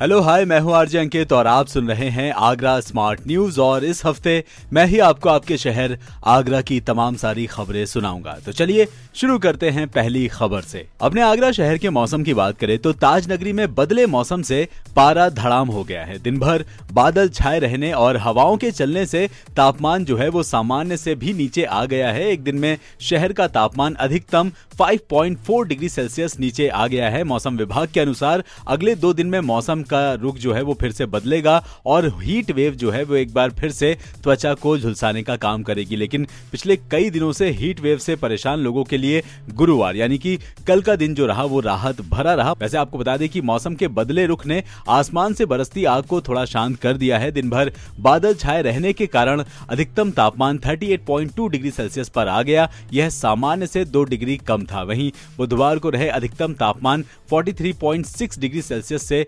[0.00, 3.84] hello hi मैं हूँ RJ अंकित और आप सुन रहे हैं आगरा स्मार्ट न्यूज़ और
[3.84, 8.86] इस हफ़्ते मैं ही आपको आपके शहर आगरा की तमाम सारी खबरें सुनाऊँगा। तो चलिए
[9.14, 12.92] शुरू करते हैं पहली खबर से। अपने आगरा शहर के मौसम की बात करें तो
[12.94, 17.58] ताज नगरी में बदले मौसम से पारा धड़ाम हो गया है। दिन भर बादल छाए
[17.58, 19.26] रहने और हवाओं के चलने से
[19.56, 23.32] तापमान जो है वो सामान्य से भी नीचे आ गया है। एक दिन में शहर
[23.32, 28.94] का तापमान अधिकतम 5.4 डिग्री सेल्सियस नीचे आ गया है। मौसम विभाग के अनुसार अगले
[28.96, 32.74] दो दिन में मौसम का रुख जो है वो फिर से बदलेगा और हीट वेव
[32.74, 36.76] जो है वो एक बार फिर से त्वचा को झुलसाने का काम करेगी। लेकिन पिछले
[36.90, 40.36] कई दिनों से हीट वेव से परेशान लोगों के लिए गुरुवार, यानी कि
[40.66, 43.74] कल का दिन जो रहा वो राहत भरा रहा। वैसे आपको बता दें कि मौसम
[43.74, 47.50] के बदले रुख ने आसमान से बरसती आग को थोड़ा शांत कर दिया है। दिन
[47.50, 53.08] भर बादल छाए रहने के कारण अधिकतम तापमान 38.2 डिग्री सेल्सियस पर आ गया। यह
[53.08, 59.02] सामान्य से दो डिग्री कम था। वहीं बुधवार को रहे अधिकतम तापमान 43.6 डिग्री सेल्सियस
[59.02, 59.26] से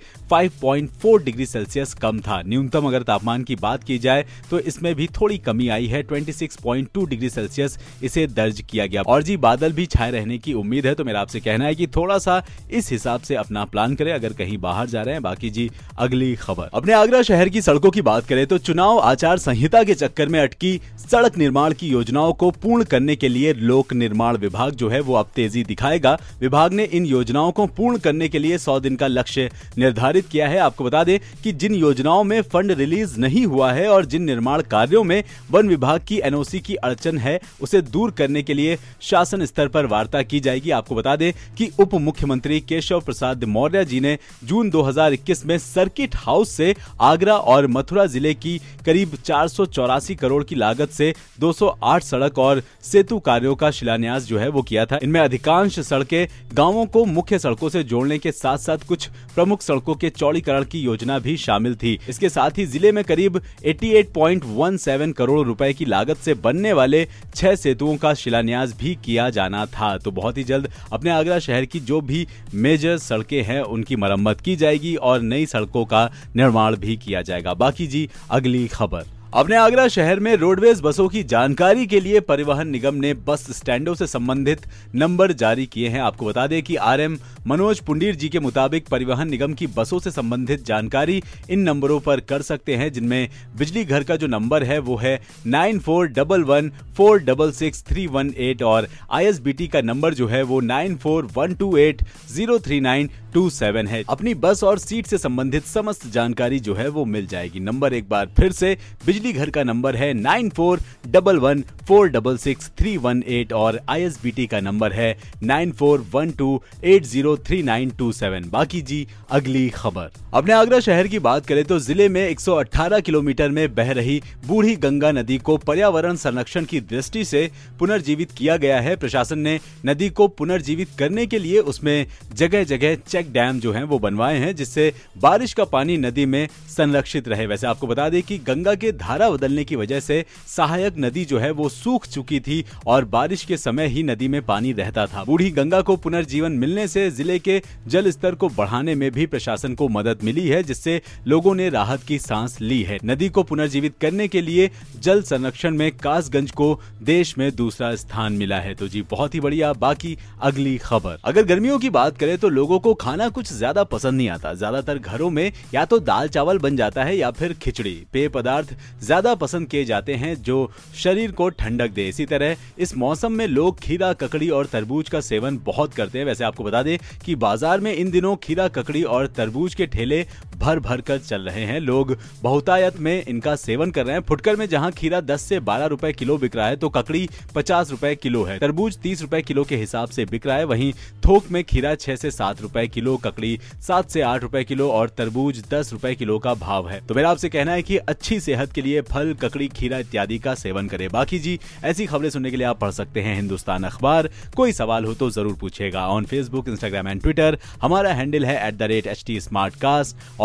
[0.62, 5.06] 5.4 डिग्री सेल्सियस कम था। न्यूनतम अगर तापमान की बात की जाए तो इसमें भी
[5.20, 9.86] थोड़ी कमी आई है। 26.2 डिग्री सेल्सियस इसे दर्ज किया गया। और जी, बादल भी
[9.86, 13.20] छाए रहने की उम्मीद है तो मेरा आपसे कहना है कि थोड़ा सा इस हिसाब
[13.20, 16.92] से अपना प्लान करें, अगर कहीं बाहर जा रहे हैं। बाकी जी, अगली खबर। अपने
[16.92, 20.80] आगरा शहर की सड़कों की बात करें तो चुनाव आचार संहिता के चक्कर में अटकी
[21.00, 25.14] सड़क निर्माण की योजनाओं को पूर्ण करने के लिए लोक निर्माण विभाग जो है, वो
[25.14, 29.06] अब तेज़ी दिखाएगा। विभाग ने इन योजनाओं को पूर्ण करने के लिए सौ दिन का
[29.06, 33.72] लक्ष्य निर्धारित किया है, आपको बता दें कि जिन योजनाओं में फंड रिलीज़ नहीं हुआ
[33.72, 38.10] है और जिन निर्माण कार्यों में वन विभाग की एनओसी की अड़चन है, उसे दूर
[38.10, 42.60] करने के लिए शासन स्तर पर वार्ता की जाएगी। आपको बता दें कि उप मुख्यमंत्री
[42.60, 48.34] केशव प्रसाद मौर्य जी ने जून 2021 में सर्किट हाउस से आगरा और मथुरा ज़िले
[48.34, 53.70] की करीब चार सौ चौरासी करोड़ की लागत से 208 सड़क और सेतु कार्यों का
[53.70, 58.18] शिलान्यास जो है वो किया था। इनमें अधिकांश सड़कें गाँवों को मुख्य सड़कों से जोड़ने
[58.18, 62.58] के साथ साथ कुछ प्रमुख सड़कों के चौड़ीकरण की योजना भी शामिल थी। इसके साथ
[62.58, 68.12] ही ज़िले में करीब 88.17 करोड़ रुपए की लागत से बनने वाले छह सेतुओं का
[68.14, 72.26] शिलान्यास भी किया जाना था। तो बहुत ही जल्द अपने आगरा शहर की जो भी
[72.54, 77.54] मेजर सड़कें हैं, उनकी मरम्मत की जाएगी और नई सड़कों का निर्माण भी किया जाएगा।
[77.56, 82.68] बाकी जी, अगली खबर। अपने आगरा शहर में रोडवेज़ बसों की जानकारी के लिए परिवहन
[82.68, 84.60] निगम ने बस स्टैंडों से संबंधित
[84.94, 89.28] नंबर जारी किए हैं। आपको बता दें कि आरएम मनोज पुंडीर जी के मुताबिक परिवहन
[89.28, 93.28] निगम की बसों से संबंधित जानकारी इन नंबरों पर कर सकते हैं, जिनमें
[93.58, 97.84] बिजली घर का जो नंबर है, वो है nine four double one, four double six,
[97.88, 102.02] three one eight और आईएसबीटी का नंबर जो है, वो nine four one two eight,
[102.32, 106.74] zero three nine two seven है। अपनी बस और सीट से संबंधित समस्त जानकारी जो
[106.74, 110.50] है वो मिल जाएगी। नंबर एक बार फिर से बिजली घर का नंबर है nine
[110.50, 115.72] four double one four double six three one eight और आईएसबीटी का नंबर है nine
[115.72, 120.80] four one two eight zero three nine two seven बाकी जी, अगली खबर। अपने आगरा
[120.80, 125.38] शहर की बात करें तो ज़िले में 118 किलोमीटर में बह रही बूढ़ी गंगा नदी
[125.38, 130.88] को पर्यावरण संरक्षण की दृष्टि से पुनर्जीवित किया गया है। प्रशासन ने नदी को पुनर्जीवित
[130.98, 135.52] करने के लिए उसमें जगह जगह चेक डैम जो हैं, वो बनवाए हैं, जिससे बारिश
[135.52, 139.64] का पानी नदी में संरक्षित रहे। वैसे आपको बता दें कि गंगा के धारा बदलने
[139.64, 143.86] की वजह से सहायक नदी जो है, वो सूख चुकी थी और बारिश के समय
[143.86, 148.10] ही नदी में पानी रहता था। बूढ़ी गंगा को पुनर्जीवन मिलने से ज़िले के जल
[148.10, 152.18] स्तर को बढ़ाने में भी प्रशासन को मदद मिली है, जिससे लोगों ने राहत की
[152.18, 154.70] सांस ली है। नदी को पुनर्जीवित करने के लिए
[155.00, 156.68] जल संरक्षण में कासगंज को
[157.02, 161.44] देश में दूसरा स्थान मिला है। तो जी, बहुत ही बढ़िया। बाकी अगली खबर। अगर
[161.44, 165.28] गर्मियों की बात करें तो लोगों को खाना कुछ ज़्यादा पसंद नहीं आता। ज़्यादातर घरों
[165.30, 169.68] में या तो दाल चावल बन जाता है या फिर खिचड़ी। पेय पदार्थ ज़्यादा पसंद
[169.68, 170.58] किए जाते हैं जो
[170.94, 175.20] शरीर को ठंडक दे। इसी तरह इस मौसम में लोग खीरा, ककड़ी और तरबूज का
[175.22, 179.02] सेवन बहुत करते हैं। वैसे आपको बता दें कि बाज़ार में इन दिनों खीरा, ककड़ी
[179.04, 180.22] और तरबूज के ठेले
[180.58, 184.56] भर भर कर चल रहे हैं। लोग बहुतायत में इनका सेवन कर रहे हैं। फुटकर
[184.56, 188.14] में जहाँ खीरा 10 से 12 रुपए किलो बिक रहा है तो ककड़ी 50 रुपए
[188.14, 190.92] किलो है। तरबूज 30 रुपए किलो के हिसाब से बिक रहा है। वहीं
[191.26, 195.08] थोक में खीरा 6 से 7 रुपए किलो, ककड़ी 7 से 8 रुपए किलो और
[195.08, 198.72] तरबूज 10 रुपए किलो का भाव है। तो मेरा आपसे कहना है की अच्छी सेहत
[198.72, 202.56] के लिए फल, ककड़ी, खीरा इत्यादि का सेवन करे। बाकी जी, ऐसी खबरें सुनने के
[202.56, 206.68] लिए आप पढ़ सकते हैं हिंदुस्तान अखबार। कोई सवाल हो तो ज़रूर पूछेगा। On Facebook
[206.68, 209.40] Instagram and Twitter हमारा हैंडल है एट टी